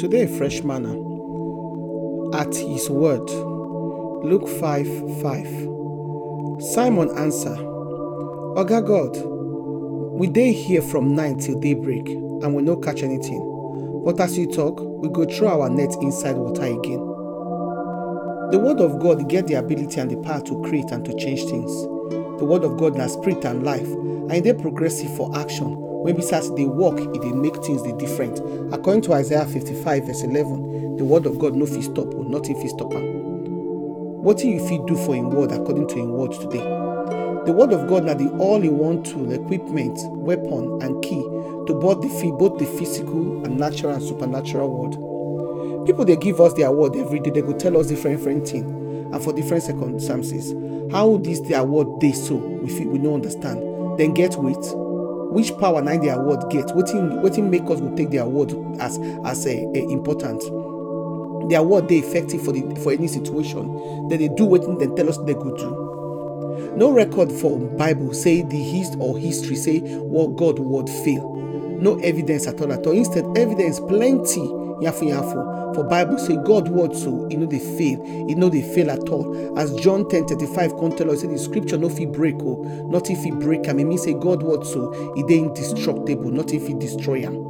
[0.00, 0.94] Today, fresh manna.
[2.34, 3.28] at his word.
[4.24, 6.62] Luke 5 5.
[6.72, 7.54] Simon answer,
[8.56, 9.14] Oga God,
[10.18, 14.02] we dey here from nine till daybreak and we no catch anything.
[14.02, 17.00] But as you talk, we go throw our net inside water again.
[18.52, 21.44] The word of God get the ability and the power to create and to change
[21.44, 21.70] things.
[22.38, 25.89] The word of God na spirit and life, and dey progressive for action.
[26.02, 28.38] When besides dey work, e dey make things dey different.
[28.72, 32.60] According to Isaiah 55 verse 11, the word of God no fit stop or nothing
[32.60, 33.02] fit stop am.
[34.24, 36.64] Wetin you fit do for im word according to im word today?
[37.46, 41.20] The word of God na the all-in-one tool, equipment, weapon, and key
[41.66, 42.08] to both the,
[42.38, 45.86] both the physical and natural and supernatural world.
[45.86, 48.66] People dey give us their word every day, they go tell us different different things
[49.14, 50.52] and for different circumstances.
[50.92, 53.98] How this their word dey so, we fit we no understand.
[53.98, 54.56] Then get weight.
[55.30, 56.66] Which power na their word get?
[56.66, 60.42] Wetin wetin make us go take their word as as a, a important?
[61.48, 64.08] Their word dey effective for the for any situation.
[64.08, 66.74] Then they do wetin dem tell us they go do.
[66.76, 71.36] No record for Bible say the hist or history say what God word fail.
[71.80, 72.92] No evidence at all at all.
[72.92, 74.40] Instead, evidence plenty
[74.80, 75.74] yafu yafu.
[75.74, 79.08] For Bible say God word so e no dey fail, e no dey fail at
[79.08, 79.58] all.
[79.58, 83.16] As John 10 35 come tell us say the scripture no fit break o, nothing
[83.16, 83.78] fit break am.
[83.80, 87.49] E mean say God word so e dey indestructible, nothing fit destroy am.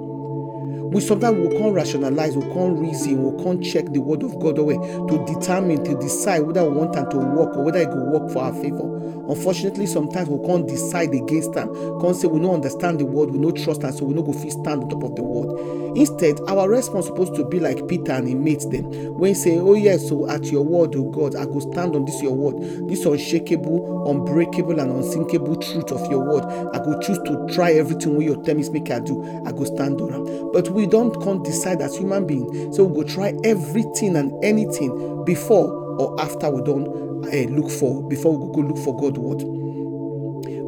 [0.90, 4.58] We sometimes we come rationalize we can't reason we can't check the word of god
[4.58, 8.04] away to determine to decide whether we want am to work or whether e go
[8.10, 11.68] work for our favour unfortunately sometimes we can't decide against them.
[12.00, 14.32] Can't say we no understand the word we no trust am so we no go
[14.32, 15.96] fit stand on top of the word.
[15.96, 19.74] Instead our response supposed to be like peter and him mates When he say oh
[19.74, 22.88] yes so at your word o god i go stand on this your word.
[22.88, 26.44] This unshakable unbreakable and unsinkable truth of your word.
[26.74, 29.22] I go choose to try everything wey your tell me make i do.
[29.46, 33.08] I go stand on but we don come decide as human beings So we go
[33.08, 36.86] try everything and anything before or after we don
[37.26, 39.42] uh, look for before we go look for god word.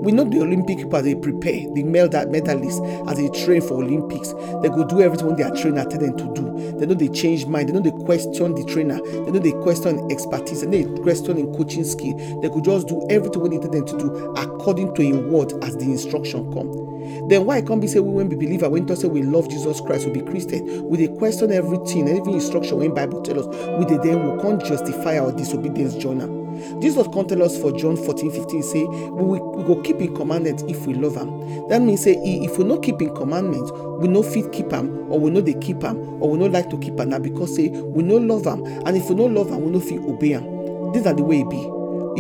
[0.03, 3.75] We know the olympic people as they prepare the medal medalists as they train for
[3.83, 4.33] olympics.
[4.61, 6.77] They go do everything their trainer tell them to do.
[6.79, 7.69] They know they change mind.
[7.69, 9.01] They know they question the trainer.
[9.01, 10.63] They know they question expertise.
[10.63, 12.17] They dey question im coaching skill.
[12.41, 15.77] They could just do everything they tell them to do according to im word as
[15.77, 16.92] the instruction come
[17.29, 19.81] then why can't be say we wey be believer wey talk say we love jesus
[19.81, 20.85] christ we be christian?
[20.89, 23.47] We dey question everything every instruction wey bible tell us
[23.79, 27.97] we then we can't justify our disobedience join am jesus come tell us for john
[27.97, 31.81] 14 15 say we, we, we go keep im commandment if we love am that
[31.81, 35.31] means say if we no keep im commandments, we no fit keep am or we
[35.31, 38.03] no dey keep am or we no like to keep am na because say we
[38.03, 38.65] no love am.
[38.87, 40.93] And if we no love am we no fit obey am.
[40.93, 41.57] This na the way e be.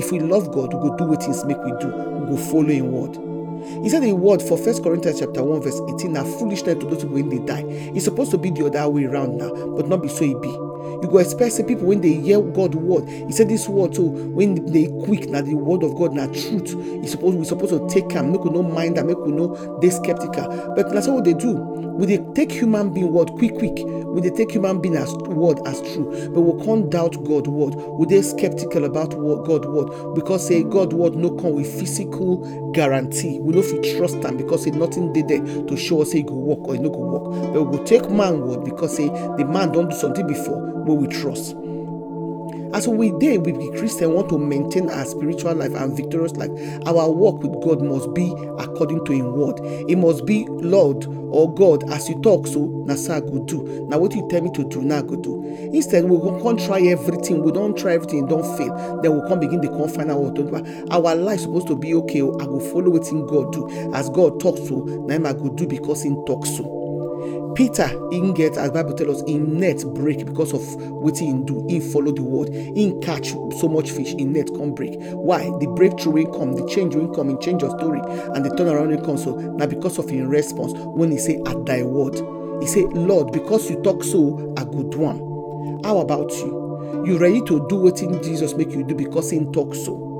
[0.01, 1.89] If we love god we go do wetin make we do.
[1.89, 3.32] We go follow im word
[3.83, 7.03] he said the word for first corinthians chapter 1 verse 18 na foolishness to those
[7.05, 7.65] people wey dey die.
[7.95, 10.49] It's supposed to be the other way round now but not be so it be
[11.03, 14.03] you go expect say people when they hear god word he said this word so
[14.03, 17.87] when they quick now the word of god now truth e suppose we suppose to
[17.89, 20.49] take am make we no mind am make we no dey skeptical.
[20.75, 21.55] But that's we dey do.
[21.55, 23.79] We dey take human being word quick quick.
[23.85, 26.31] We dey take human being as word as true.
[26.33, 27.75] But we can't doubt god word.
[27.75, 30.15] We dey skeptical about word, god word.
[30.15, 33.39] Because say god word no come with physical guarantee.
[33.41, 36.23] We no fit trust them because say nothing dey there to show us say e
[36.23, 37.53] go work or e no go work.
[37.55, 41.07] But we take man word because say the man don't do something before wey we
[41.09, 41.57] trust.
[42.75, 46.51] As we dey we be christian want to maintain our spiritual life and victorious life.
[46.87, 49.61] Our work with god must be according to him word.
[49.91, 53.87] It must be lord or god as you talk so na so i go do.
[53.91, 55.43] Na wetin you tell me to do i go do.
[55.75, 57.43] Instead we go come try everything.
[57.43, 59.01] We don't try everything Don't fail.
[59.03, 59.61] Then we come begin
[60.11, 63.53] out what to our life supposed to be okay oh, I will follow wetin god
[63.53, 63.69] do.
[63.95, 66.82] As god talk so him i go do because him talks so
[67.55, 70.61] peter him get as bible tell us him net break because of
[71.03, 71.67] wetin him do.
[71.69, 72.49] Him follow the word.
[72.51, 74.15] Him catch so much fish.
[74.15, 74.97] Him net come break.
[75.13, 75.45] Why?
[75.61, 76.55] The breakthrough wey come.
[76.55, 77.31] The change wey come.
[77.31, 78.01] Him change of story.
[78.01, 79.19] And the turnaround wey come.
[79.19, 82.21] So now because of him response when he say at thy word
[82.61, 85.19] he say lord because you talk so a good one.
[85.85, 87.03] how about you?
[87.05, 90.12] You ready to do wetin jesus make you do because him talk so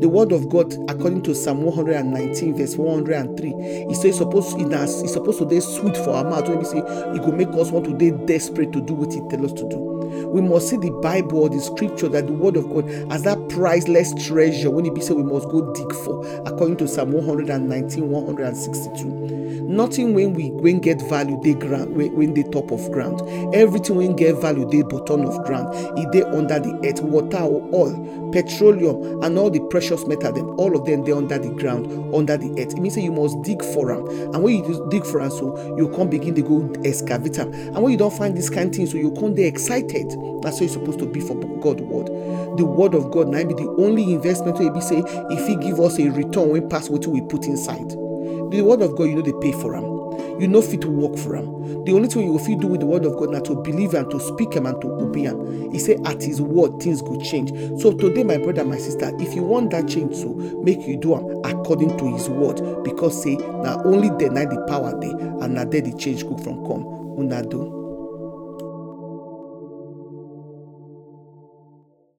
[0.00, 5.02] the word of God, according to Psalm 119, verse 103, he says suppose in us,
[5.02, 7.70] it's supposed to be sweet for our mouth when we say it will make us
[7.70, 9.97] want to be desperate to do what he tell us to do.
[10.26, 13.38] We must see the bible or the scripture that the word of god as that
[13.48, 18.08] priceless treasure when it be said we must go dig for according to psalm 119
[18.10, 19.38] 162
[19.68, 23.20] nothing when we when get value they ground when, they top of ground.
[23.54, 25.74] Everything when get value they bottom of ground.
[25.98, 30.48] E dey under the earth water or oil petroleum and all the precious metal dem
[30.60, 32.72] all of them dey under the ground under the earth.
[32.74, 34.06] It means say you must dig for them.
[34.34, 37.52] and when you dig for am so you come begin dey go excavate am.
[37.52, 39.97] And when you don't find this kind of thing so you come dey excited
[40.42, 42.06] na so e supposed to be for god word.
[42.58, 45.56] The word of god na be the only investment wey e be say if He
[45.56, 47.88] give us a return wey pass what we put inside.
[48.50, 49.98] The word of god you know they pay for am.
[50.40, 51.84] You know fit to work for am.
[51.84, 53.94] The only thing you go fit do with the word of god na to believe
[53.94, 55.72] am to speak am and to obey him.
[55.72, 57.50] he say at his word things could change.
[57.80, 60.28] So today my brother my sister if you want that change so
[60.62, 64.64] make you do am according to his word because say now only there na the
[64.68, 65.10] power dey
[65.44, 66.84] and na there the change go from come.
[67.18, 67.77] Una do.